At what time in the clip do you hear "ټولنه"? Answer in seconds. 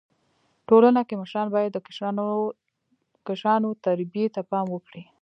0.67-1.01